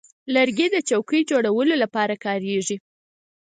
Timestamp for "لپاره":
1.83-2.13